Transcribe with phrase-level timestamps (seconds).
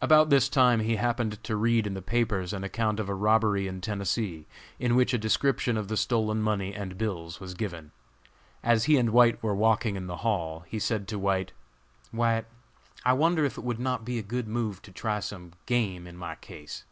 [0.00, 3.66] About this time he happened to read in the papers an account of a robbery
[3.66, 4.46] in Tennessee,
[4.78, 7.90] in which a description of the stolen money and bills was given.
[8.62, 11.50] As he and White were walking in the hall, he said to White:
[12.12, 12.44] "White,
[13.04, 16.16] I wonder if it would not be a good move to try some game in
[16.16, 16.84] my case?